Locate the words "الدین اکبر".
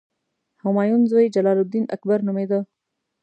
1.63-2.19